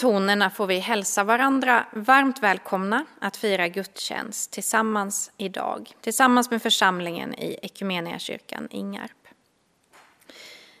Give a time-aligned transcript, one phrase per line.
[0.00, 6.50] Med de tonerna får vi hälsa varandra varmt välkomna att fira gudstjänst tillsammans idag, tillsammans
[6.50, 9.28] med församlingen i Equmeniakyrkan Ingarp.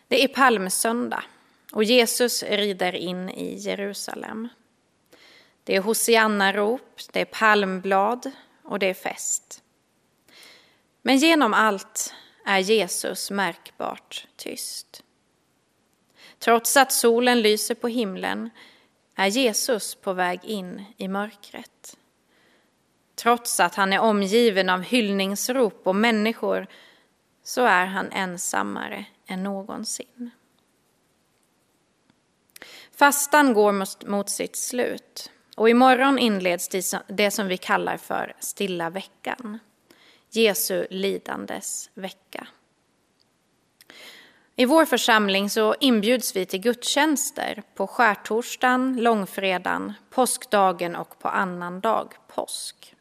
[0.08, 1.22] Det är palmsöndag
[1.72, 4.48] och Jesus rider in i Jerusalem.
[5.64, 8.30] Det är hosianna-rop, det är palmblad
[8.62, 9.62] och det är fest.
[11.02, 12.14] Men genom allt
[12.46, 15.02] är Jesus märkbart tyst.
[16.38, 18.50] Trots att solen lyser på himlen
[19.20, 21.96] är Jesus på väg in i mörkret.
[23.14, 26.66] Trots att han är omgiven av hyllningsrop och människor
[27.42, 30.30] så är han ensammare än någonsin.
[32.92, 36.68] Fastan går mot sitt slut och imorgon inleds
[37.08, 39.58] det som vi kallar för stilla veckan.
[40.30, 42.46] Jesu lidandes vecka.
[44.60, 52.08] I vår församling så inbjuds vi till gudstjänster på skärtorsdagen, långfredagen, påskdagen och på annandag
[52.28, 52.94] påsk.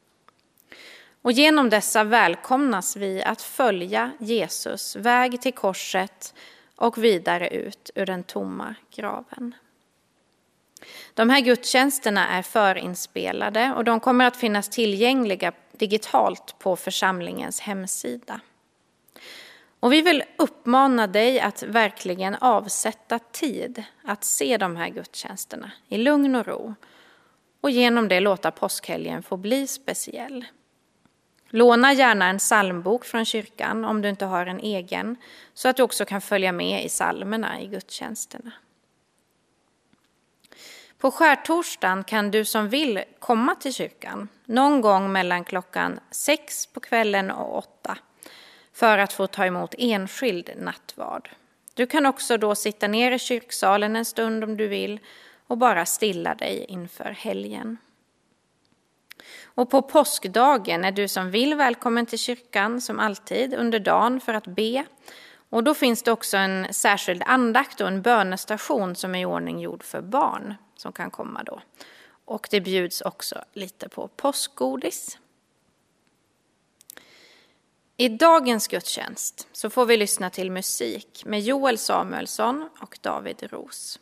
[1.22, 6.34] Och genom dessa välkomnas vi att följa Jesus väg till korset
[6.76, 9.56] och vidare ut ur den tomma graven.
[11.14, 18.42] De här gudstjänsterna är förinspelade och de kommer att finnas tillgängliga digitalt på församlingens hemsida.
[19.80, 25.98] Och vi vill uppmana dig att verkligen avsätta tid att se de här gudstjänsterna i
[25.98, 26.76] lugn och ro
[27.62, 30.46] och genom det låta påskhelgen få bli speciell.
[31.50, 35.16] Låna gärna en psalmbok från kyrkan om du inte har en egen
[35.54, 38.52] så att du också kan följa med i psalmerna i gudstjänsterna.
[40.98, 46.80] På skärtorsdagen kan du som vill komma till kyrkan någon gång mellan klockan sex på
[46.80, 47.98] kvällen och åtta
[48.80, 51.30] för att få ta emot enskild nattvard.
[51.74, 55.00] Du kan också då sitta ner i kyrksalen en stund om du vill
[55.48, 57.78] och bara stilla dig inför helgen.
[59.44, 64.34] Och på påskdagen är du som vill välkommen till kyrkan som alltid under dagen för
[64.34, 64.86] att be.
[65.50, 69.60] Och då finns det också en särskild andakt och en bönestation som är i ordning
[69.60, 71.62] gjord för barn som kan komma då.
[72.26, 75.18] Och det bjuds också lite på påskgodis.
[78.02, 84.00] I dagens gudstjänst så får vi lyssna till musik med Joel Samuelsson och David Ros.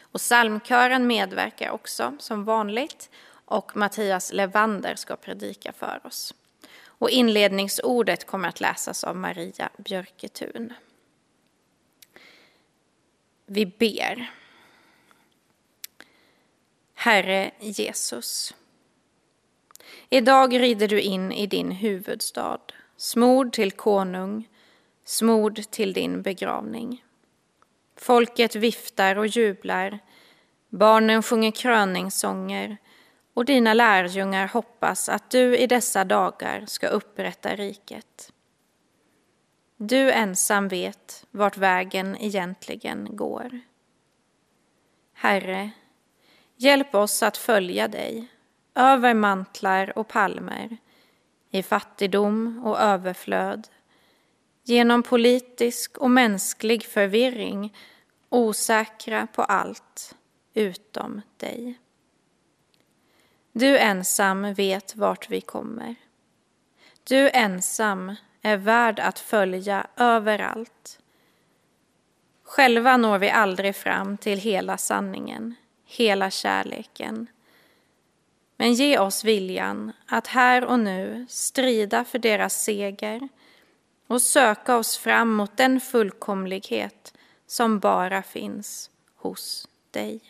[0.00, 3.10] Och psalmkören medverkar också som vanligt
[3.44, 6.34] och Mattias Levander ska predika för oss.
[6.84, 10.72] Och inledningsordet kommer att läsas av Maria Björketun.
[13.46, 14.30] Vi ber.
[16.94, 18.54] Herre Jesus.
[20.08, 22.60] Idag rider du in i din huvudstad
[22.98, 24.48] smord till konung,
[25.04, 27.04] smord till din begravning.
[27.96, 29.98] Folket viftar och jublar,
[30.68, 32.76] barnen sjunger kröningssånger
[33.34, 38.32] och dina lärjungar hoppas att du i dessa dagar ska upprätta riket.
[39.76, 43.60] Du ensam vet vart vägen egentligen går.
[45.12, 45.70] Herre,
[46.56, 48.28] hjälp oss att följa dig
[48.74, 50.78] över mantlar och palmer
[51.50, 53.68] i fattigdom och överflöd,
[54.64, 57.74] genom politisk och mänsklig förvirring,
[58.28, 60.14] osäkra på allt
[60.54, 61.78] utom dig.
[63.52, 65.94] Du ensam vet vart vi kommer.
[67.04, 71.00] Du ensam är värd att följa överallt.
[72.42, 75.54] Själva når vi aldrig fram till hela sanningen,
[75.84, 77.26] hela kärleken,
[78.60, 83.28] men ge oss viljan att här och nu strida för deras seger
[84.06, 87.14] och söka oss fram mot den fullkomlighet
[87.46, 90.20] som bara finns hos dig.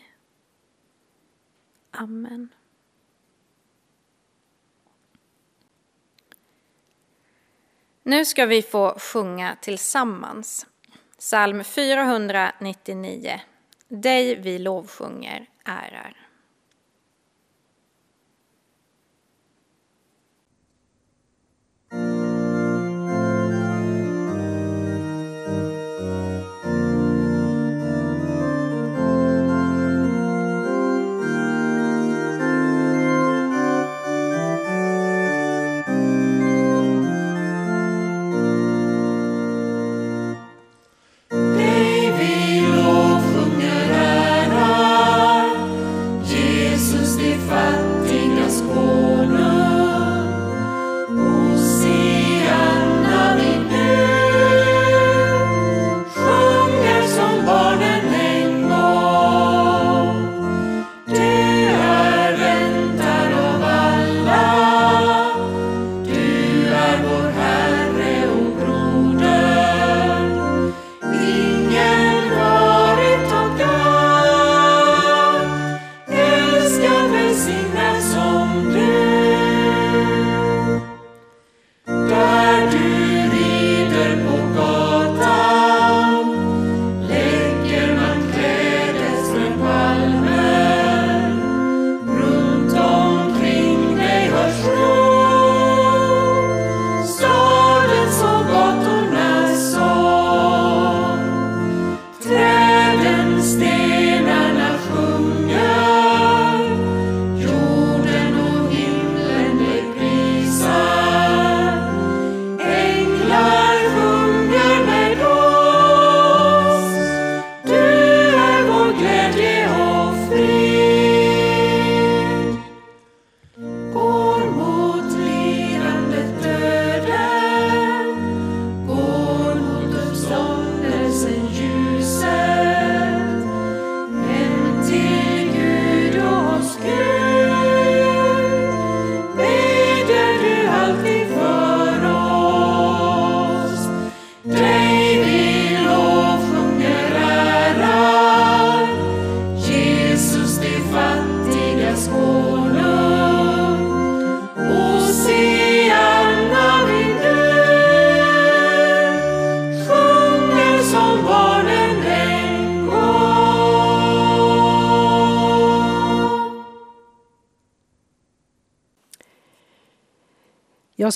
[1.91, 2.49] Amen.
[8.03, 10.65] Nu ska vi få sjunga tillsammans.
[11.17, 13.41] Psalm 499.
[13.87, 16.29] Dig vi lovsjunger ärar.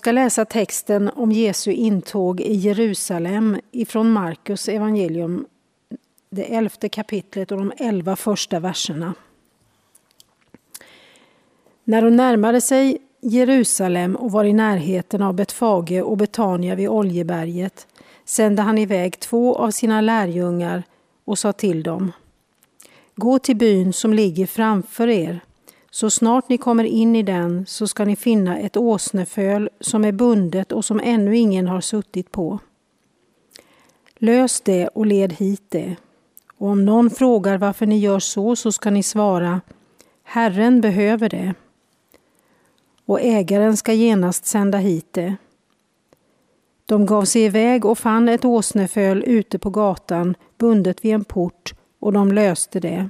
[0.04, 5.46] Ska läsa texten om Jesu intåg i Jerusalem ifrån Markus evangelium,
[6.30, 9.14] det elfte kapitlet och de elva första verserna.
[11.84, 17.88] När hon närmade sig Jerusalem och var i närheten av Betfage och Betania vid Oljeberget
[18.26, 20.84] sände han iväg två av sina lärjungar
[21.26, 22.12] och sa till dem
[23.16, 25.40] Gå till byn som ligger framför er.
[25.94, 30.12] Så snart ni kommer in i den så ska ni finna ett åsneföl som är
[30.12, 32.60] bundet och som ännu ingen har suttit på.
[34.16, 35.96] Lös det och led hit det.
[36.58, 39.62] Och om någon frågar varför ni gör så, så ska ni svara
[40.24, 41.54] Herren behöver det.
[43.06, 45.36] Och ägaren ska genast sända hit det.
[46.86, 51.74] De gav sig iväg och fann ett åsneföl ute på gatan bundet vid en port
[52.00, 53.10] och de löste det.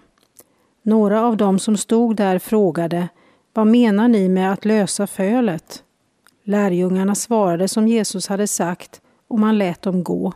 [0.85, 3.09] Några av dem som stod där frågade
[3.53, 5.83] Vad menar ni med att lösa fölet?
[6.43, 10.33] Lärjungarna svarade som Jesus hade sagt och man lät dem gå.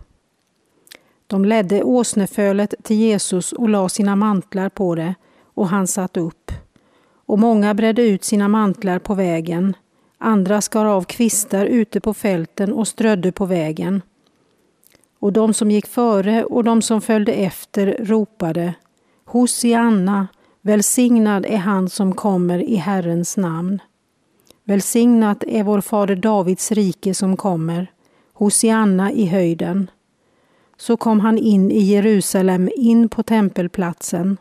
[1.28, 5.16] De ledde åsnefölet till Jesus och la sina mantlar på det
[5.54, 6.52] och han satt upp.
[7.26, 9.76] Och många bredde ut sina mantlar på vägen.
[10.18, 14.02] Andra skar av kvistar ute på fälten och strödde på vägen.
[15.20, 18.74] Och de som gick före och de som följde efter ropade
[19.26, 20.28] Hosianna,
[20.68, 23.82] välsignad är han som kommer i Herrens namn.
[24.64, 27.92] Välsignat är vår fader Davids rike som kommer.
[28.34, 29.92] Hosianna i höjden.
[30.78, 34.38] Så kom han in i Jerusalem, in på tempelplatsen.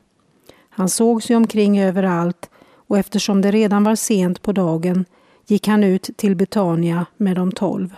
[0.68, 2.50] Han såg sig omkring överallt
[2.86, 5.04] och eftersom det redan var sent på dagen
[5.46, 7.94] gick han ut till Betania med de tolv.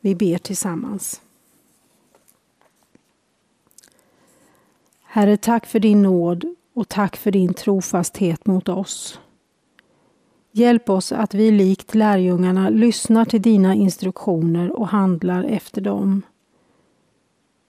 [0.00, 1.20] Vi ber tillsammans.
[5.18, 6.44] Herre, tack för din nåd
[6.74, 9.20] och tack för din trofasthet mot oss.
[10.52, 16.22] Hjälp oss att vi likt lärjungarna lyssnar till dina instruktioner och handlar efter dem.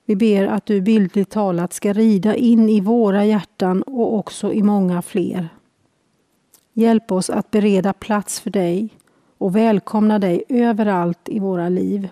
[0.06, 4.64] Vi ber att du bildligt talat ska rida in i våra hjärtan och också i
[4.64, 5.50] många fler.
[6.74, 8.90] Hjälp oss att bereda plats för dig
[9.38, 12.10] och välkomna dig överallt i våra liv.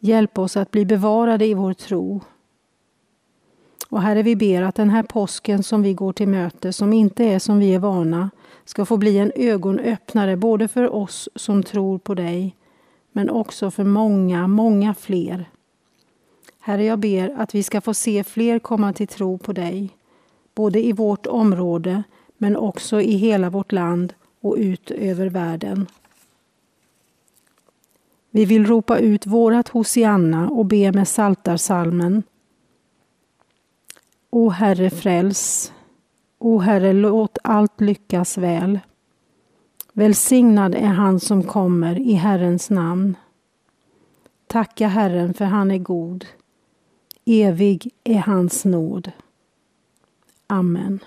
[0.00, 2.20] Hjälp oss att bli bevarade i vår tro.
[3.92, 7.24] Och Herre, vi ber att den här påsken som vi går till möte, som inte
[7.24, 8.30] är som vi är vana,
[8.64, 12.56] ska få bli en ögonöppnare både för oss som tror på dig,
[13.12, 15.50] men också för många, många fler.
[16.60, 19.90] Herre, jag ber att vi ska få se fler komma till tro på dig,
[20.54, 22.02] både i vårt område,
[22.36, 25.86] men också i hela vårt land och ut över världen.
[28.30, 32.22] Vi vill ropa ut vårat Hosianna och be med saltarsalmen.
[34.34, 35.72] O Herre fräls,
[36.38, 38.80] O Herre låt allt lyckas väl.
[39.92, 43.16] Välsignad är han som kommer i Herrens namn.
[44.46, 46.26] Tacka Herren för han är god.
[47.24, 49.12] Evig är hans nåd.
[50.46, 50.98] Amen.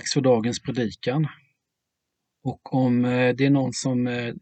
[0.00, 1.28] Dags för dagens predikan.
[2.42, 4.34] Och om eh, det är någon som eh,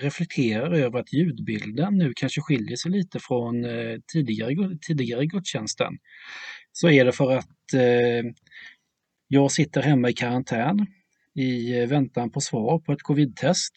[0.00, 5.98] reflekterar över att ljudbilden nu kanske skiljer sig lite från eh, tidigare, tidigare gudstjänsten,
[6.72, 7.46] så är det för att
[9.28, 10.86] jag sitter hemma i karantän
[11.34, 13.72] i väntan på svar på ett covid-test.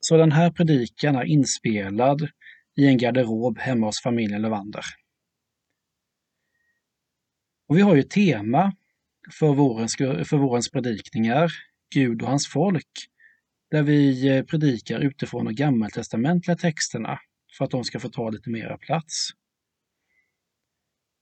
[0.00, 2.28] Så den här predikan är inspelad
[2.76, 4.84] i en garderob hemma hos familjen Levander.
[7.68, 8.72] Och vi har ju ett tema
[9.30, 11.52] för vårens, för vårens predikningar,
[11.94, 13.08] Gud och hans folk,
[13.70, 17.18] där vi eh, predikar utifrån de gammaltestamentliga texterna
[17.58, 19.30] för att de ska få ta lite mera plats.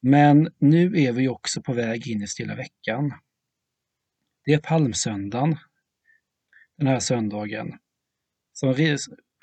[0.02, 3.12] Men nu är vi också på väg in i Stilla veckan.
[4.44, 5.58] Det är palmsöndagen,
[6.78, 7.78] den här söndagen.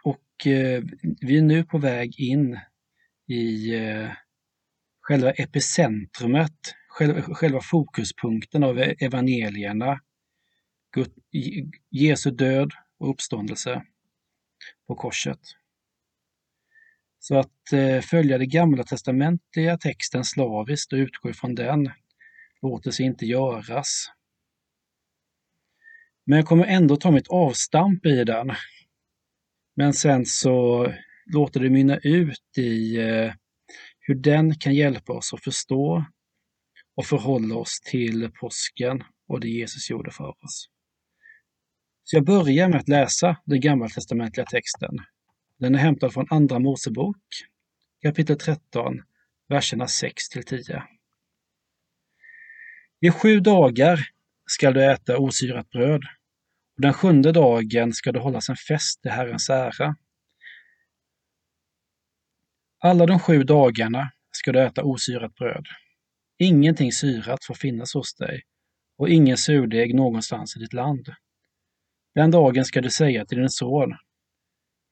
[0.03, 0.83] Och eh,
[1.21, 2.59] vi är nu på väg in
[3.27, 4.09] i eh,
[5.01, 9.99] själva epicentrumet själva fokuspunkten av evangelierna,
[11.89, 13.83] Jesu död och uppståndelse
[14.87, 15.39] på korset.
[17.19, 21.91] Så att eh, följa det gamla testamentliga texten slaviskt och utgå ifrån den
[22.61, 24.05] låter sig inte göras.
[26.25, 28.51] Men jag kommer ändå ta mitt avstamp i den.
[29.75, 30.87] Men sen så
[31.25, 33.33] låter det mynna ut i eh,
[33.99, 36.05] hur den kan hjälpa oss att förstå
[36.99, 40.69] och förhålla oss till påsken och det Jesus gjorde för oss.
[42.03, 44.97] Så jag börjar med att läsa den gammaltestamentliga texten.
[45.57, 47.17] Den är hämtad från Andra Mosebok,
[48.01, 49.01] kapitel 13,
[49.47, 50.83] verserna 6 till 10.
[53.01, 53.99] I sju dagar
[54.45, 56.01] skall du äta osyrat bröd,
[56.75, 59.95] och den sjunde dagen ska det hållas en fest till Herrens ära.
[62.79, 65.65] Alla de sju dagarna ska du äta osyrat bröd.
[66.41, 68.41] Ingenting syrat får finnas hos dig
[68.97, 71.09] och ingen surdeg någonstans i ditt land.
[72.15, 73.93] Den dagen ska du säga till din son,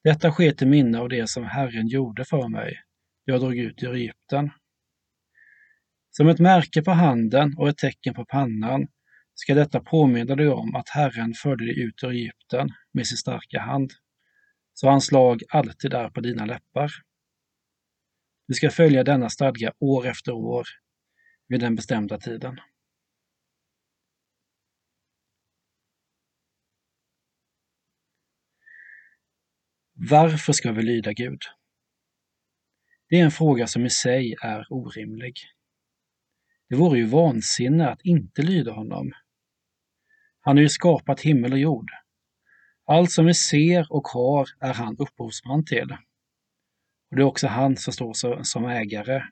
[0.04, 2.80] detta sker till minne av det som Herren gjorde för mig.
[3.24, 4.50] Jag drog ut ur Egypten.
[6.10, 8.88] Som ett märke på handen och ett tecken på pannan
[9.34, 13.60] ska detta påminna dig om att Herren förde dig ut ur Egypten med sin starka
[13.60, 13.92] hand,
[14.74, 16.90] så hans lag alltid är på dina läppar.
[18.48, 20.66] Du ska följa denna stadga år efter år
[21.48, 22.60] vid den bestämda tiden.
[30.10, 31.40] Varför ska vi lyda Gud?
[33.08, 35.34] Det är en fråga som i sig är orimlig.
[36.68, 39.12] Det vore ju vansinne att inte lyda honom.
[40.40, 41.90] Han har ju skapat himmel och jord.
[42.84, 45.96] Allt som vi ser och har är han upphovsman till.
[47.10, 49.22] Och det är också han som står som ägare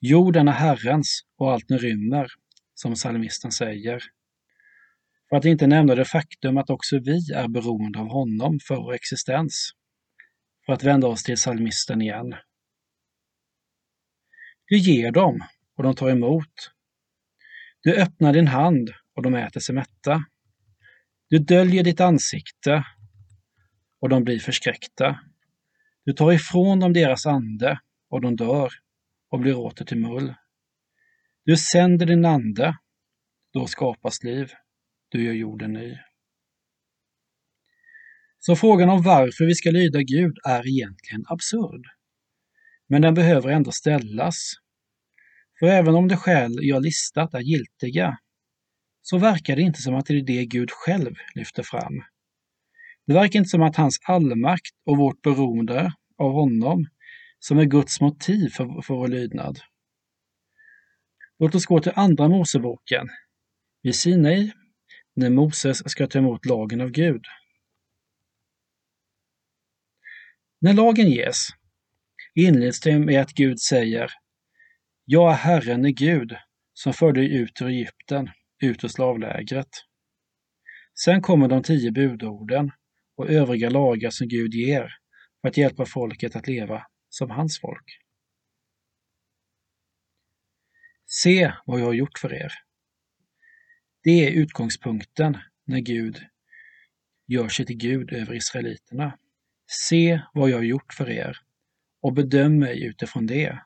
[0.00, 2.26] Jorden är Herrens och allt den rymmer,
[2.74, 4.02] som psalmisten säger.
[5.28, 8.94] För att inte nämna det faktum att också vi är beroende av honom för vår
[8.94, 9.70] existens.
[10.66, 12.34] För att vända oss till psalmisten igen.
[14.66, 15.44] Du ger dem
[15.76, 16.70] och de tar emot.
[17.82, 20.24] Du öppnar din hand och de äter sig mätta.
[21.28, 22.84] Du döljer ditt ansikte
[24.00, 25.20] och de blir förskräckta.
[26.04, 27.80] Du tar ifrån dem deras ande
[28.10, 28.70] och de dör
[29.30, 30.34] och blir åter till mull.
[31.44, 32.76] Du sänder din ande,
[33.52, 34.52] då skapas liv,
[35.08, 35.98] du gör jorden ny.
[38.38, 41.86] Så frågan om varför vi ska lyda Gud är egentligen absurd.
[42.86, 44.52] Men den behöver ändå ställas.
[45.58, 48.18] För även om de skäl jag listat är giltiga,
[49.02, 52.02] så verkar det inte som att det är det Gud själv lyfter fram.
[53.06, 56.86] Det verkar inte som att hans allmakt och vårt beroende av honom
[57.40, 59.60] som är Guds motiv för, för vår lydnad.
[61.38, 63.08] Låt oss gå till Andra Moseboken,
[63.82, 64.52] vid Sinai,
[65.14, 67.24] när Moses ska ta emot lagen av Gud.
[70.60, 71.48] När lagen ges
[72.34, 74.10] inleds det med att Gud säger
[75.04, 76.36] Jag är Herren är Gud
[76.74, 78.30] som förde dig ut ur Egypten,
[78.62, 79.68] ut ur slavlägret.
[81.04, 82.70] Sen kommer de tio budorden
[83.16, 84.92] och övriga lagar som Gud ger
[85.40, 88.00] för att hjälpa folket att leva som hans folk.
[91.06, 92.52] Se vad jag har gjort för er.
[94.02, 96.26] Det är utgångspunkten när Gud
[97.26, 99.18] gör sig till Gud över israeliterna.
[99.66, 101.36] Se vad jag har gjort för er
[102.00, 103.62] och bedöm mig utifrån det.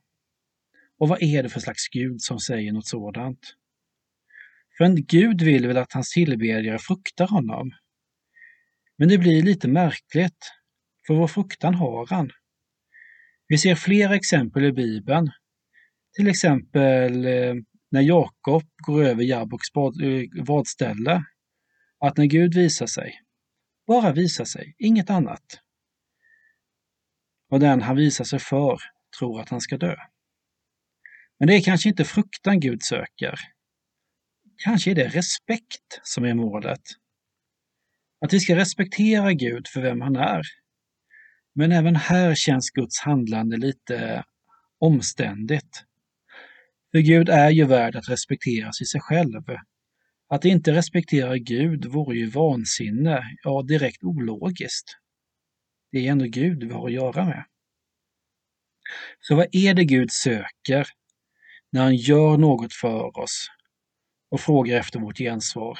[0.98, 3.54] Och vad är det för slags Gud som säger något sådant?
[4.76, 7.74] För en Gud vill väl att hans tillbedjare fruktar honom.
[8.96, 10.52] Men det blir lite märkligt,
[11.07, 12.30] för vår fruktan har han.
[13.48, 15.30] Vi ser flera exempel i Bibeln.
[16.16, 17.54] Till exempel eh,
[17.90, 21.24] när Jakob går över Jabboks eh, vadställe,
[22.00, 23.20] att när Gud visar sig,
[23.87, 25.61] bara visar sig, inget annat,
[27.50, 28.78] och den han visar sig för
[29.18, 29.96] tror att han ska dö.
[31.38, 33.40] Men det är kanske inte fruktan Gud söker.
[34.64, 36.83] Kanske är det respekt som är målet.
[38.20, 40.42] Att vi ska respektera Gud för vem han är.
[41.54, 44.24] Men även här känns Guds handlande lite
[44.78, 45.84] omständigt.
[46.92, 49.42] För Gud är ju värd att respekteras i sig själv.
[50.28, 54.98] Att inte respektera Gud vore ju vansinne, ja direkt ologiskt.
[55.92, 57.44] Det är ändå Gud vi har att göra med.
[59.20, 60.86] Så vad är det Gud söker
[61.70, 63.46] när han gör något för oss
[64.30, 65.78] och frågar efter vårt gensvar?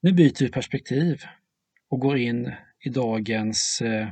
[0.00, 1.22] Nu byter vi perspektiv
[1.88, 2.52] och går in
[2.84, 4.08] i dagens eh,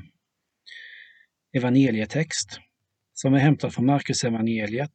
[1.53, 2.61] evangelietext
[3.13, 4.93] som är hämtad från Markus evangeliet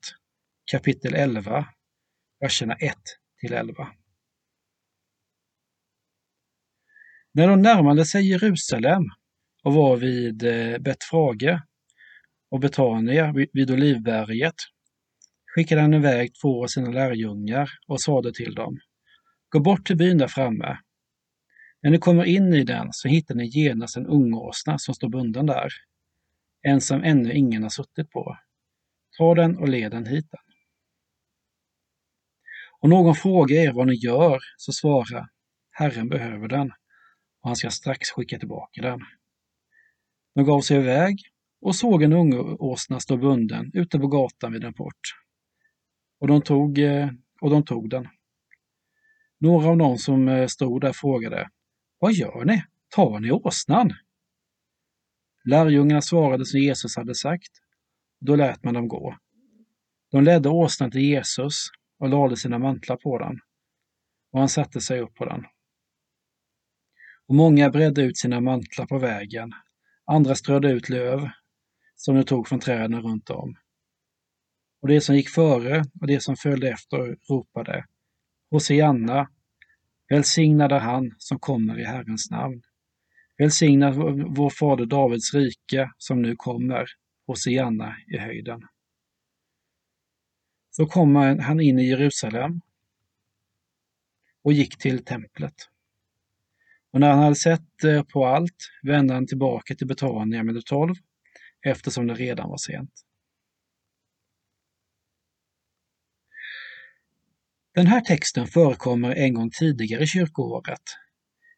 [0.72, 1.66] kapitel 11,
[2.40, 2.96] verserna 1
[3.40, 3.88] till 11.
[7.34, 9.04] När de närmade sig Jerusalem
[9.64, 11.60] och var vid eh, Betfrage
[12.52, 14.56] och Betania vid Olivberget
[15.56, 18.80] skickade han iväg två av sina lärjungar och sade till dem
[19.50, 20.78] Gå bort till byn där framme.
[21.88, 25.46] När ni kommer in i den så hittar ni genast en ungåsna som står bunden
[25.46, 25.70] där,
[26.62, 28.38] en som ännu ingen har suttit på.
[29.18, 30.26] Ta den och led den hit.
[30.32, 30.40] Den.
[32.80, 35.30] Om någon frågar er vad ni gör så svara
[35.72, 36.72] Herren behöver den
[37.42, 39.00] och han ska strax skicka tillbaka den.
[40.36, 41.22] De gav sig iväg
[41.62, 45.02] och såg en ungåsna stå bunden ute på gatan vid en port.
[46.20, 47.10] Och de tog, eh,
[47.42, 48.08] och de tog den.
[49.40, 51.50] Några av dem som eh, stod där frågade
[52.00, 52.64] vad gör ni?
[52.90, 53.94] Tar ni åsnan?
[55.44, 57.52] Lärjungarna svarade som Jesus hade sagt.
[58.20, 59.18] Då lät man dem gå.
[60.12, 61.68] De ledde åsnan till Jesus
[62.00, 63.40] och lade sina mantlar på den.
[64.32, 65.46] Och han satte sig upp på den.
[67.28, 69.52] Och många bredde ut sina mantlar på vägen.
[70.06, 71.30] Andra strödde ut löv
[71.96, 73.56] som de tog från träden runt om.
[74.82, 77.86] Och det som gick före och det som följde efter ropade
[78.52, 79.30] Hosianna,
[80.10, 82.62] välsignad är han som kommer i Herrens namn.
[83.38, 83.96] Välsignad
[84.36, 86.86] vår fader Davids rike som nu kommer,
[87.28, 88.62] Hosianna i höjden.
[90.72, 92.62] Så kom han in i Jerusalem
[94.44, 95.54] och gick till templet.
[96.92, 100.62] Och när han hade sett eh, på allt vände han tillbaka till Betania med de
[100.62, 100.96] tolv
[101.66, 103.07] eftersom det redan var sent.
[107.78, 110.82] Den här texten förekommer en gång tidigare i kyrkoåret,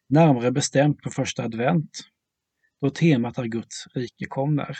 [0.08, 1.90] närmare bestämt på första advent,
[2.80, 4.78] då temat är Guds rike kommer.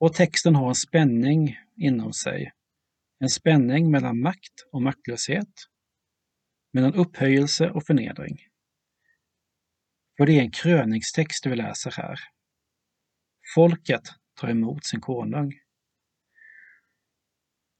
[0.00, 2.52] Och texten har en spänning inom sig,
[3.18, 5.52] en spänning mellan makt och maktlöshet,
[6.72, 8.38] mellan upphöjelse och förnedring.
[10.16, 12.18] För det är en kröningstext vi läser här.
[13.54, 14.02] Folket
[14.40, 15.52] tar emot sin konung.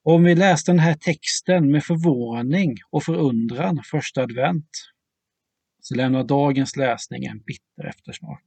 [0.09, 4.71] Om vi läste den här texten med förvåning och förundran första advent
[5.81, 8.45] så lämnar dagens läsning en bitter eftersmak.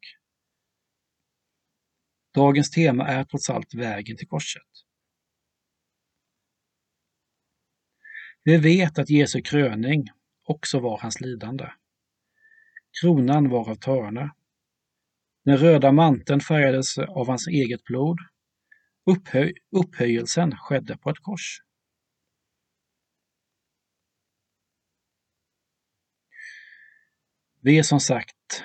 [2.33, 4.67] Dagens tema är trots allt vägen till korset.
[8.43, 10.07] Vi vet att Jesu kröning
[10.43, 11.65] också var hans lidande.
[13.01, 14.31] Kronan var av törne.
[15.45, 18.17] Den röda manteln färgades av hans eget blod.
[19.05, 21.61] Upphöj upphöjelsen skedde på ett kors.
[27.61, 28.63] Vi är som sagt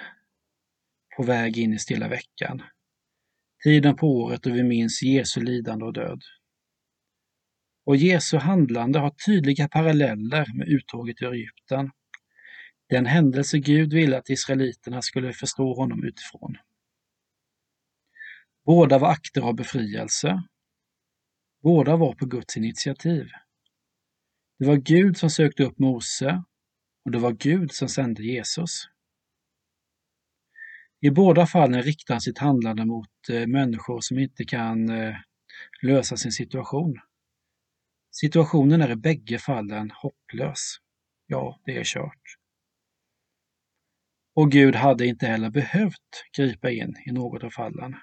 [1.16, 2.62] på väg in i stilla veckan.
[3.64, 6.22] Tiden på året då vi minns Jesu lidande och död.
[7.84, 11.90] Och Jesu handlande har tydliga paralleller med uttåget ur Egypten
[12.88, 16.56] den händelse Gud ville att israeliterna skulle förstå honom utifrån.
[18.64, 20.42] Båda var akter av befrielse.
[21.62, 23.28] Båda var på Guds initiativ.
[24.58, 26.44] Det var Gud som sökte upp Mose
[27.04, 28.88] och det var Gud som sände Jesus.
[31.00, 35.14] I båda fallen riktar han sitt handlande mot eh, människor som inte kan eh,
[35.82, 37.00] lösa sin situation.
[38.10, 40.76] Situationen är i bägge fallen hopplös.
[41.26, 42.22] Ja, det är kört.
[44.34, 47.96] Och Gud hade inte heller behövt gripa in i något av fallen.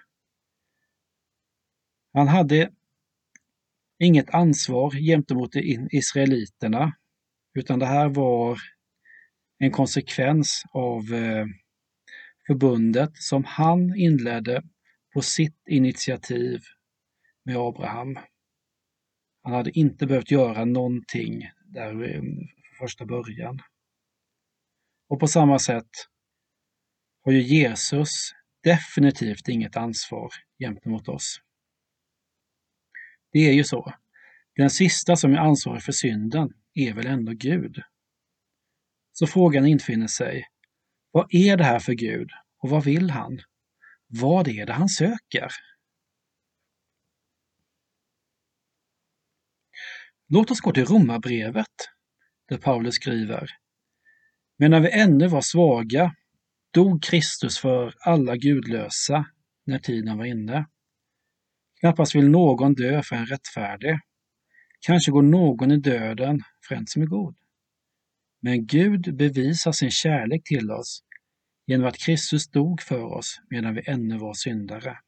[2.14, 2.72] Han hade
[4.00, 5.52] inget ansvar gentemot
[5.92, 6.94] israeliterna,
[7.54, 8.60] utan det här var
[9.58, 11.46] en konsekvens av eh,
[12.48, 14.64] förbundet som han inledde
[15.14, 16.62] på sitt initiativ
[17.46, 18.20] med Abraham.
[19.44, 23.60] Han hade inte behövt göra någonting där eh, från första början.
[25.10, 25.90] Och på samma sätt
[27.24, 28.32] har ju Jesus
[28.64, 31.42] definitivt inget ansvar gentemot oss.
[33.32, 33.94] Det är ju så.
[34.56, 37.82] Den sista som är ansvarig för synden är väl ändå Gud.
[39.14, 40.44] Så frågan infinner sig,
[41.12, 43.40] vad är det här för Gud och vad vill han?
[44.08, 45.52] Vad är det han söker?
[50.28, 51.68] Låt oss gå till Romarbrevet,
[52.50, 53.50] där Paulus skriver
[54.58, 56.16] Men när vi ännu var svaga
[56.74, 59.26] dog Kristus för alla gudlösa
[59.66, 60.66] när tiden var inne.
[61.82, 64.00] Knappast vill någon dö för en rättfärdig.
[64.80, 67.36] Kanske går någon i döden för en som är god.
[68.42, 71.04] Men Gud bevisar sin kärlek till oss
[71.66, 75.00] genom att Kristus dog för oss medan vi ännu var syndare.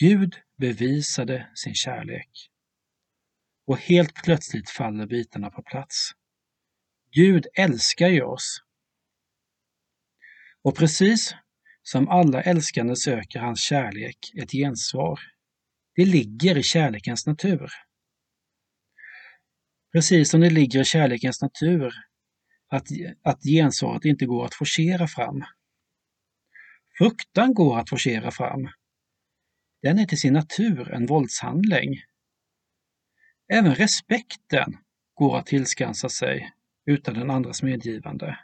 [0.00, 2.50] Gud bevisade sin kärlek.
[3.66, 6.10] Och helt plötsligt faller bitarna på plats.
[7.10, 8.62] Gud älskar ju oss.
[10.62, 11.34] Och precis
[11.90, 15.20] som alla älskande söker hans kärlek ett gensvar.
[15.94, 17.70] Det ligger i kärlekens natur.
[19.92, 21.92] Precis som det ligger i kärlekens natur
[22.68, 22.86] att,
[23.22, 25.44] att gensvaret inte går att forcera fram.
[26.98, 28.68] Fruktan går att forcera fram.
[29.82, 31.96] Den är till sin natur en våldshandling.
[33.52, 34.76] Även respekten
[35.14, 36.52] går att tillskansa sig
[36.86, 38.38] utan den andras medgivande.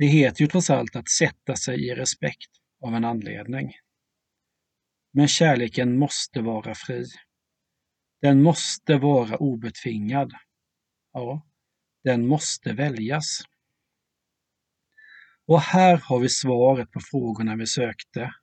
[0.00, 2.50] Det heter ju trots allt att sätta sig i respekt
[2.82, 3.72] av en anledning.
[5.12, 7.06] Men kärleken måste vara fri.
[8.22, 10.32] Den måste vara obetvingad.
[11.12, 11.46] Ja,
[12.04, 13.40] den måste väljas.
[15.46, 18.34] Och här har vi svaret på frågorna vi sökte.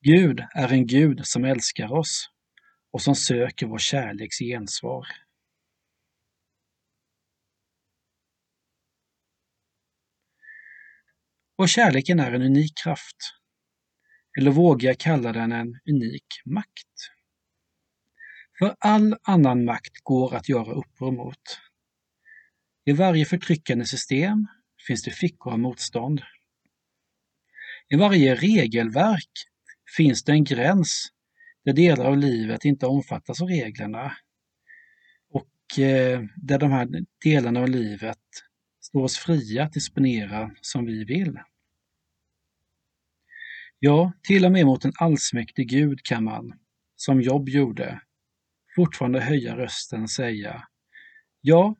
[0.00, 2.28] Gud är en Gud som älskar oss
[2.92, 5.06] och som söker vår kärleks gensvar.
[11.60, 13.16] Och kärleken är en unik kraft.
[14.38, 16.96] Eller vågar jag kalla den en unik makt?
[18.58, 21.58] För all annan makt går att göra uppror mot.
[22.84, 24.46] I varje förtryckande system
[24.86, 26.22] finns det fickor av motstånd.
[27.88, 29.32] I varje regelverk
[29.96, 31.08] finns det en gräns
[31.64, 34.16] där delar av livet inte omfattas av reglerna
[35.30, 36.88] och eh, där de här
[37.24, 38.18] delarna av livet
[38.80, 41.38] står oss fria att disponera som vi vill.
[43.82, 46.58] Ja, till och med mot en allsmäktig Gud kan man,
[46.96, 48.00] som Job gjorde,
[48.76, 50.68] fortfarande höja rösten och säga
[51.40, 51.74] Ja,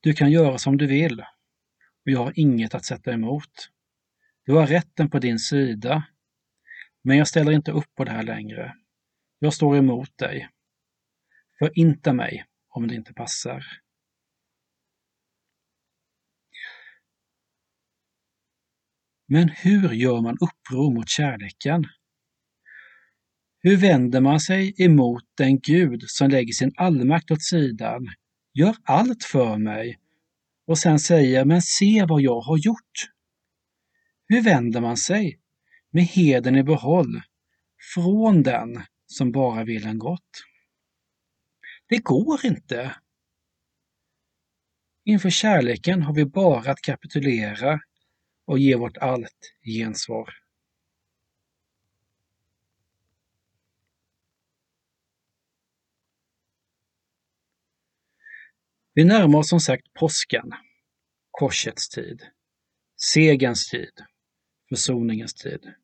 [0.00, 1.20] du kan göra som du vill
[2.04, 3.70] och jag har inget att sätta emot.
[4.44, 6.04] Du har rätten på din sida,
[7.02, 8.74] men jag ställer inte upp på det här längre.
[9.38, 10.48] Jag står emot dig.
[11.58, 13.81] Förinta mig om det inte passar.
[19.32, 21.84] Men hur gör man uppror mot kärleken?
[23.60, 28.08] Hur vänder man sig emot den Gud som lägger sin allmakt åt sidan,
[28.54, 29.98] gör allt för mig
[30.66, 33.10] och sen säger men se vad jag har gjort?
[34.28, 35.38] Hur vänder man sig
[35.90, 37.20] med heden i behåll
[37.94, 40.44] från den som bara vill en gott?
[41.88, 42.96] Det går inte.
[45.04, 47.80] Inför kärleken har vi bara att kapitulera
[48.44, 50.34] och ge vårt allt gensvar.
[58.94, 60.52] Vi närmar oss som sagt påsken,
[61.30, 62.22] korsets tid,
[63.14, 63.92] segerns tid,
[64.68, 65.74] försoningens tid.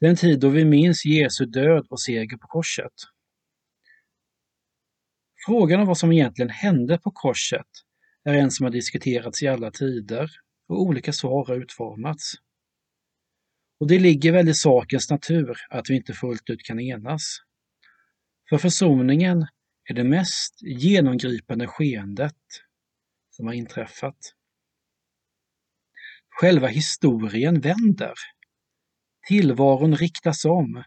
[0.00, 2.92] Den tid då vi minns Jesu död och seger på korset.
[5.46, 7.66] Frågan om vad som egentligen hände på korset
[8.24, 10.30] är en som har diskuterats i alla tider
[10.68, 12.32] och olika svar har utformats.
[13.80, 17.38] Och det ligger väl i sakens natur att vi inte fullt ut kan enas.
[18.48, 19.46] För försoningen
[19.84, 22.36] är det mest genomgripande skeendet
[23.30, 24.18] som har inträffat.
[26.28, 28.14] Själva historien vänder.
[29.28, 30.84] Tillvaron riktas om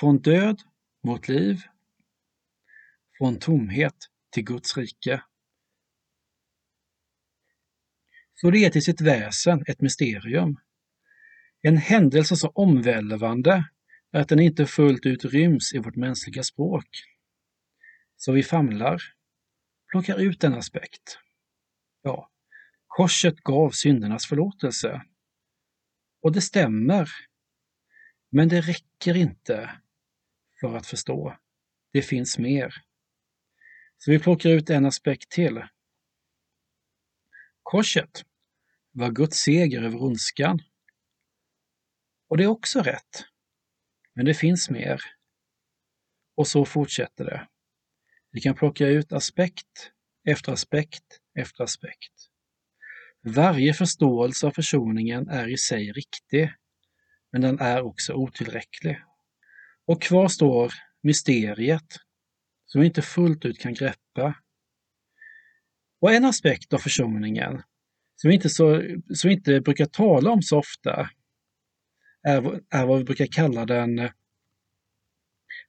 [0.00, 0.62] från död
[1.04, 1.62] mot liv,
[3.18, 3.96] från tomhet
[4.32, 5.22] till Guds rike.
[8.40, 10.60] Så det är till sitt väsen ett mysterium.
[11.62, 13.64] En händelse så omvälvande
[14.12, 16.88] att den inte fullt ut ryms i vårt mänskliga språk.
[18.16, 19.02] Så vi famlar,
[19.90, 21.18] plockar ut en aspekt.
[22.02, 22.30] Ja,
[22.86, 25.02] korset gav syndernas förlåtelse.
[26.22, 27.08] Och det stämmer.
[28.30, 29.70] Men det räcker inte
[30.60, 31.36] för att förstå.
[31.92, 32.74] det finns mer.
[33.98, 35.62] Så vi plockar ut en aspekt till.
[37.66, 38.24] Korset
[38.92, 40.62] var Guds seger över ondskan.
[42.28, 43.24] Och det är också rätt.
[44.14, 45.00] Men det finns mer.
[46.36, 47.48] Och så fortsätter det.
[48.30, 49.92] Vi kan plocka ut aspekt
[50.28, 52.12] efter aspekt efter aspekt.
[53.22, 56.54] Varje förståelse av försoningen är i sig riktig,
[57.32, 58.98] men den är också otillräcklig.
[59.86, 61.96] Och kvar står mysteriet
[62.66, 64.34] som vi inte fullt ut kan greppa.
[66.00, 67.62] Och en aspekt av försoningen
[68.16, 68.82] som vi inte, så,
[69.14, 71.10] som vi inte brukar tala om så ofta
[72.22, 74.10] är, är vad vi brukar kalla den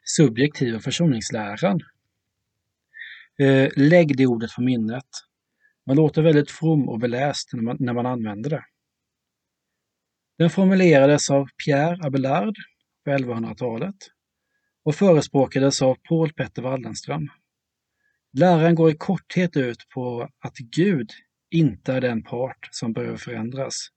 [0.04, 1.80] subjektiva försoningsläran.
[3.40, 5.06] Eh, lägg det ordet på minnet.
[5.86, 8.64] Man låter väldigt from och beläst när man, när man använder det.
[10.38, 12.56] Den formulerades av Pierre Abelard
[13.06, 13.96] på 1100-talet
[14.84, 17.30] och förespråkades av Paul Petter Wallenström.
[18.34, 21.12] Läran går i korthet ut på att Gud
[21.50, 23.88] inte är den part som behöver förändras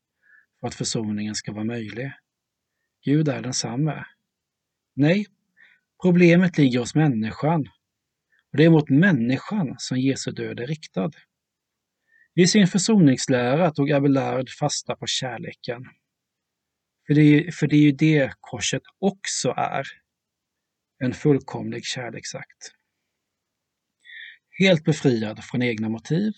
[0.61, 2.13] för att försoningen ska vara möjlig.
[3.05, 4.05] Gud är densamme.
[4.95, 5.27] Nej,
[6.03, 7.61] problemet ligger hos människan
[8.53, 11.11] och det är mot människan som Jesu död är riktad.
[12.35, 15.85] I sin försoningslära tog Abelard fasta på kärleken.
[17.07, 19.87] För det, är, för det är ju det korset också är.
[20.99, 22.75] En fullkomlig kärleksakt.
[24.61, 26.33] Helt befriad från egna motiv,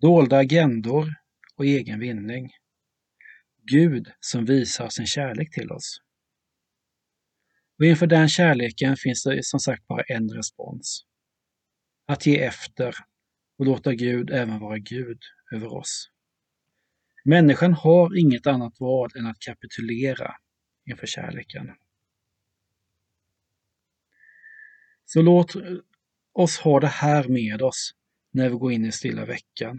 [0.00, 1.14] dolda agendor
[1.56, 2.50] och egen vinning.
[3.62, 6.00] Gud som visar sin kärlek till oss.
[7.78, 11.04] Och inför den kärleken finns det som sagt bara en respons.
[12.06, 12.94] Att ge efter
[13.58, 15.18] och låta Gud även vara Gud
[15.52, 16.10] över oss.
[17.24, 20.34] Människan har inget annat val än att kapitulera
[20.90, 21.70] inför kärleken.
[25.04, 25.54] Så låt
[26.38, 27.94] oss ha det här med oss
[28.32, 29.78] när vi går in i stilla veckan.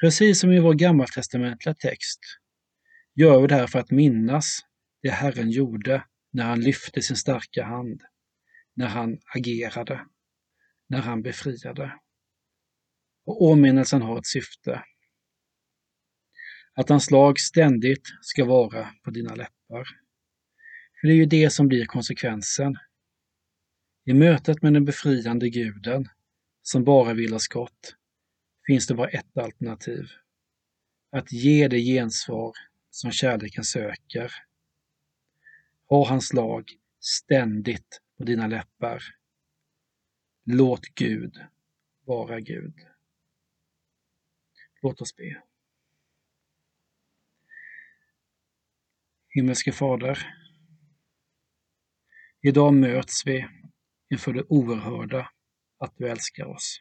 [0.00, 2.20] Precis som i vår gammaltestamentliga text
[3.14, 4.60] gör vi det här för att minnas
[5.02, 8.02] det Herren gjorde när han lyfte sin starka hand,
[8.74, 10.06] när han agerade,
[10.88, 11.92] när han befriade.
[13.26, 14.84] Och åminnelsen har ett syfte.
[16.74, 19.84] Att hans lag ständigt ska vara på dina läppar.
[21.00, 22.78] För det är ju det som blir konsekvensen.
[24.04, 26.08] I mötet med den befriande guden,
[26.62, 27.96] som bara vill oss gott,
[28.66, 30.08] finns det bara ett alternativ.
[31.10, 32.52] Att ge det gensvar
[32.90, 34.32] som kärleken söker.
[35.88, 39.02] Ha hans lag ständigt på dina läppar.
[40.44, 41.40] Låt Gud
[42.04, 42.74] vara Gud.
[44.82, 45.42] Låt oss be.
[49.28, 50.18] Himmelske Fader.
[52.40, 53.48] Idag möts vi
[54.12, 55.30] inför det oerhörda
[55.78, 56.80] att du älskar oss.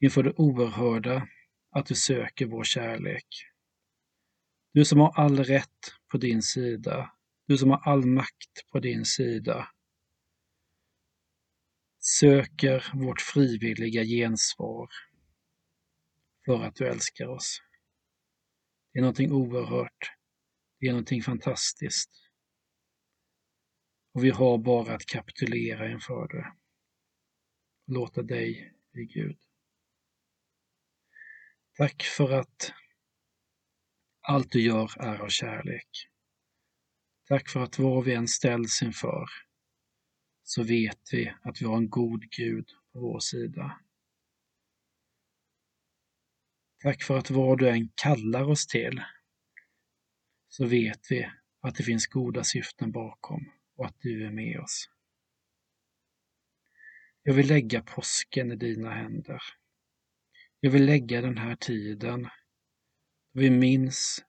[0.00, 1.28] Inför det oerhörda
[1.70, 3.26] att du söker vår kärlek.
[4.72, 7.12] Du som har all rätt på din sida.
[7.46, 9.68] Du som har all makt på din sida
[12.20, 14.88] söker vårt frivilliga gensvar
[16.44, 17.62] för att du älskar oss.
[18.92, 20.12] Det är någonting oerhört.
[20.80, 22.29] Det är någonting fantastiskt.
[24.12, 26.52] Och vi har bara att kapitulera inför det.
[27.86, 29.38] Låta dig bli Gud.
[31.76, 32.72] Tack för att
[34.20, 35.88] allt du gör är av kärlek.
[37.28, 39.26] Tack för att vad vi än ställs inför
[40.42, 43.80] så vet vi att vi har en god Gud på vår sida.
[46.82, 49.02] Tack för att vad du än kallar oss till
[50.48, 54.90] så vet vi att det finns goda syften bakom och att du är med oss.
[57.22, 59.42] Jag vill lägga påsken i dina händer.
[60.60, 62.22] Jag vill lägga den här tiden
[63.32, 64.24] då vi minns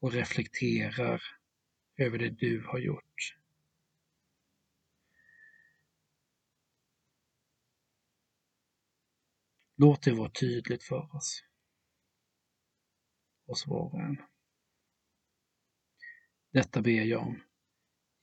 [0.00, 1.22] och reflekterar
[1.96, 3.36] över det du har gjort.
[9.76, 11.44] Låt det vara tydligt för oss,
[13.46, 14.16] oss var och en.
[16.52, 17.42] Detta ber jag om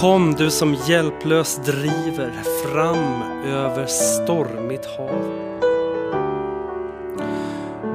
[0.00, 2.32] Kom du som hjälplös driver
[2.64, 5.32] fram över stormigt hav.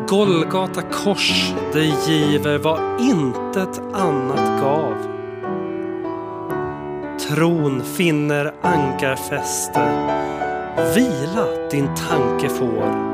[0.08, 4.96] Golgata kors dig giver vad intet annat gav.
[7.20, 9.82] Tron finner ankarfäste,
[10.96, 13.14] vila din tanke får.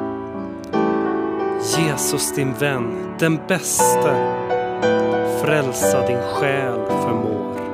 [1.78, 4.44] Jesus din vän, den bäste,
[5.42, 7.69] frälsa din själ förmår.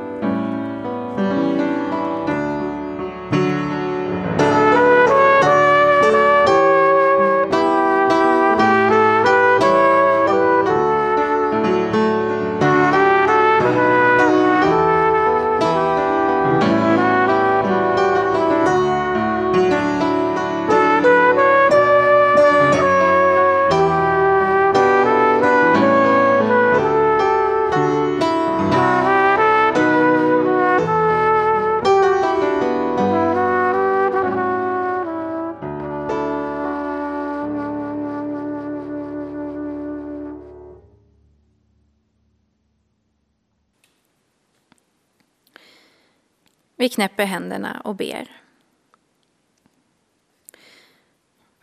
[46.75, 48.41] Vi knäpper händerna och ber.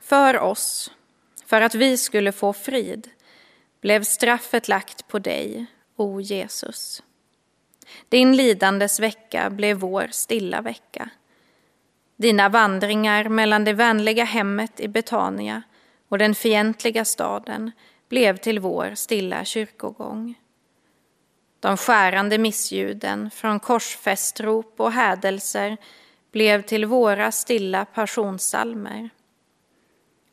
[0.00, 0.90] För oss,
[1.46, 3.10] för att vi skulle få frid,
[3.80, 7.02] blev straffet lagt på dig, o Jesus.
[8.08, 11.10] Din lidandes vecka blev vår stilla vecka.
[12.16, 15.62] Dina vandringar mellan det vänliga hemmet i Betania
[16.08, 17.70] och den fientliga staden
[18.08, 20.34] blev till vår stilla kyrkogång.
[21.62, 25.76] De skärande missljuden från korsfästrop och hädelser
[26.32, 29.10] blev till våra stilla passionssalmer.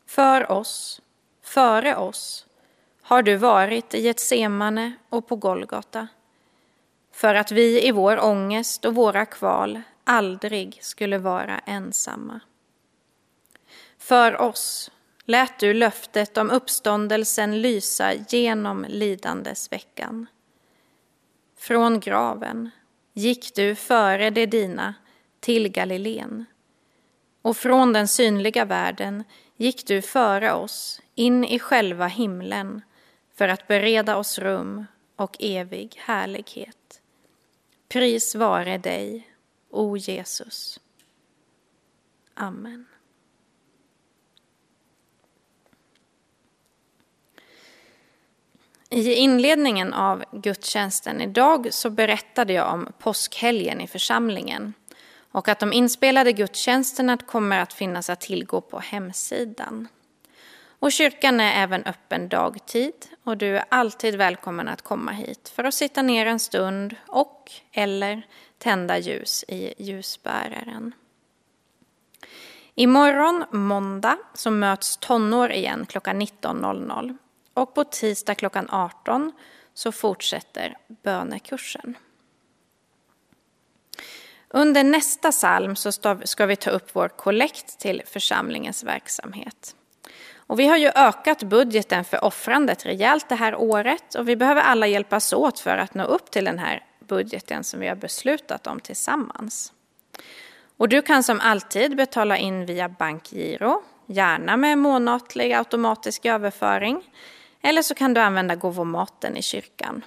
[0.06, 1.00] För oss,
[1.44, 2.46] före oss,
[3.02, 6.08] har du varit i ett semane och på Golgata
[7.12, 12.40] för att vi i vår ångest och våra kval aldrig skulle vara ensamma.
[13.98, 14.90] För oss
[15.24, 20.26] lät du löftet om uppståndelsen lysa genom lidandesveckan.
[21.60, 22.70] Från graven
[23.12, 24.94] gick du före de dina
[25.40, 26.44] till Galileen
[27.42, 29.24] och från den synliga världen
[29.56, 32.82] gick du före oss in i själva himlen
[33.34, 34.86] för att bereda oss rum
[35.16, 37.02] och evig härlighet.
[37.88, 39.30] Pris vare dig,
[39.70, 40.80] o Jesus.
[42.34, 42.86] Amen.
[48.92, 54.74] I inledningen av gudstjänsten idag så berättade jag om påskhelgen i församlingen
[55.32, 59.88] och att de inspelade gudstjänsterna kommer att finnas att tillgå på hemsidan.
[60.78, 65.64] Och kyrkan är även öppen dagtid och du är alltid välkommen att komma hit för
[65.64, 68.22] att sitta ner en stund och eller
[68.58, 70.92] tända ljus i ljusbäraren.
[72.74, 77.16] Imorgon, måndag, så möts tonår igen klockan 19.00
[77.60, 79.32] och på tisdag klockan 18
[79.74, 81.96] så fortsätter bönekursen.
[84.48, 85.92] Under nästa psalm så
[86.24, 89.76] ska vi ta upp vår kollekt till församlingens verksamhet.
[90.34, 94.60] Och vi har ju ökat budgeten för offrandet rejält det här året och vi behöver
[94.60, 98.66] alla hjälpas åt för att nå upp till den här budgeten som vi har beslutat
[98.66, 99.72] om tillsammans.
[100.76, 107.02] Och du kan som alltid betala in via bankgiro, gärna med månatlig automatisk överföring
[107.62, 110.04] eller så kan du använda gåvomaten i kyrkan.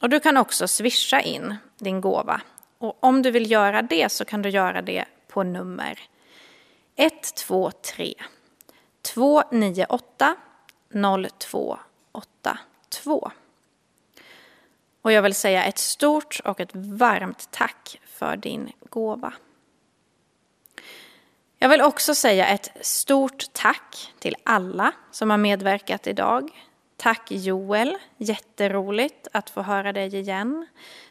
[0.00, 2.40] Och du kan också swisha in din gåva.
[2.78, 6.00] Och om du vill göra det så kan du göra det på nummer
[6.96, 8.14] 123
[9.02, 10.36] 298
[10.92, 13.30] 0282.
[15.02, 19.32] Och jag vill säga ett stort och ett varmt tack för din gåva.
[21.58, 26.67] Jag vill också säga ett stort tack till alla som har medverkat idag.
[27.00, 30.66] Tack Joel, jätteroligt att få höra dig igen.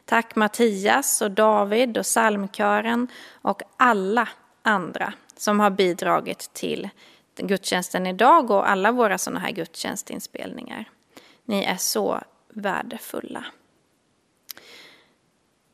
[0.05, 3.07] Tack Mattias och David och psalmkören
[3.41, 4.29] och alla
[4.61, 6.89] andra som har bidragit till
[7.35, 10.89] gudstjänsten idag och alla våra sådana här gudstjänstinspelningar.
[11.45, 13.45] Ni är så värdefulla.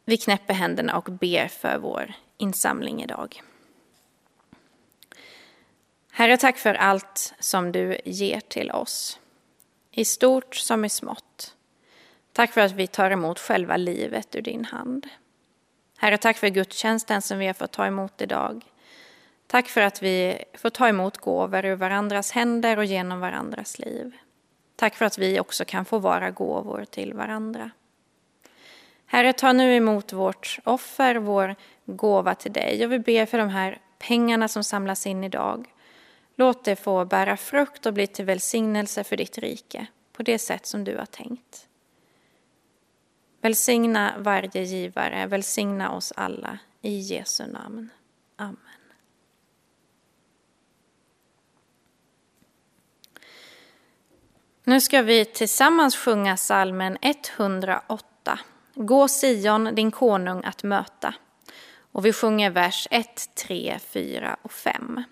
[0.06, 3.42] Vi knäpper händerna och ber för vår insamling idag.
[6.12, 9.20] Herre, tack för allt som du ger till oss
[9.96, 11.56] i stort som i smått.
[12.34, 15.08] Tack för att vi tar emot själva livet ur din hand.
[15.98, 18.66] Herre, tack för gudstjänsten som vi har fått ta emot idag.
[19.48, 24.18] Tack för att vi får ta emot gåvor ur varandras händer och genom varandras liv.
[24.76, 27.72] Tack för att vi också kan få vara gåvor till varandra.
[29.06, 33.50] Herre, ta nu emot vårt offer, vår gåva till dig och vi ber för de
[33.50, 35.73] här pengarna som samlas in idag.
[36.36, 40.66] Låt det få bära frukt och bli till välsignelse för ditt rike på det sätt
[40.66, 41.68] som du har tänkt.
[43.42, 46.60] Välsigna varje givare, välsigna oss alla.
[46.82, 47.90] I Jesu namn.
[48.36, 48.58] Amen.
[54.64, 58.40] Nu ska vi tillsammans sjunga salmen 108.
[58.76, 61.16] Gå Sion, din konung att möta.
[61.92, 65.04] Och vi sjunger vers 1, 3, 4 och 5.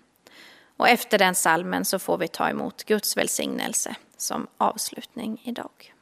[0.82, 5.94] Och efter den salmen så får vi ta emot Guds välsignelse som avslutning idag.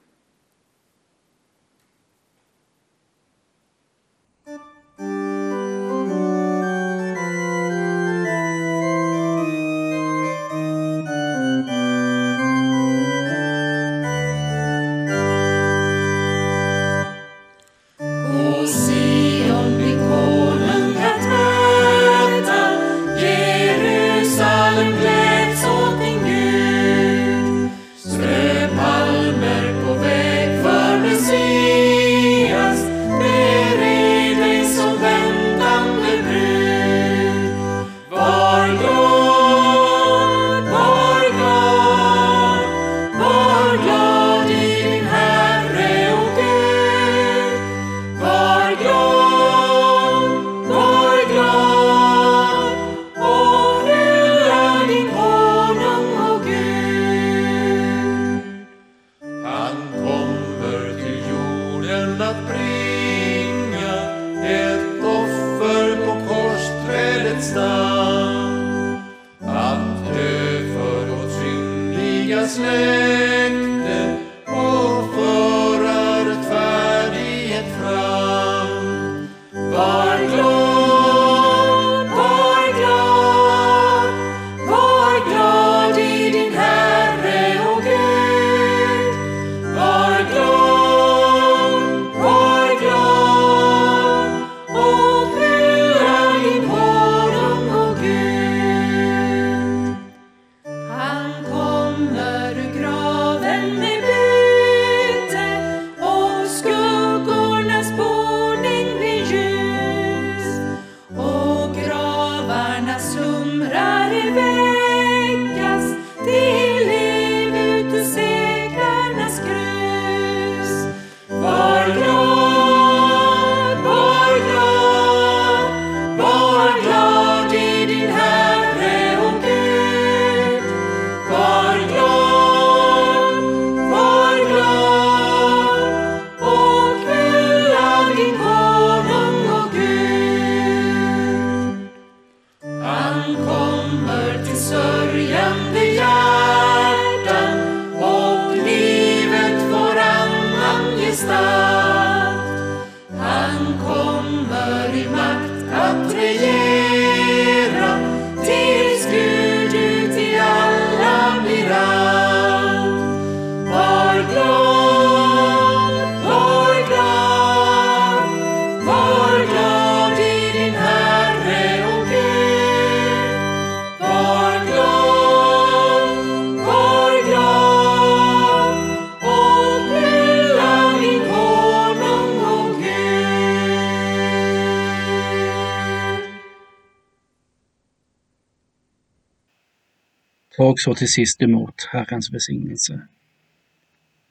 [190.81, 193.01] Tag så till sist emot Herrens välsignelse.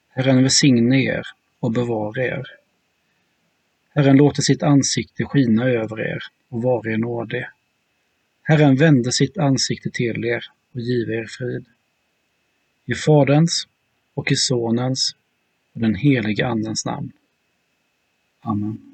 [0.08, 1.26] Herren välsigne er
[1.60, 2.46] och bevara er.
[3.94, 7.46] Herren låter sitt ansikte skina över er och vare er nådig.
[8.42, 11.66] Herren vände sitt ansikte till er och give er frid.
[12.86, 13.68] I Faderns
[14.14, 15.16] och i Sonens
[15.72, 17.12] och den helige Andens namn.
[18.40, 18.89] Amen.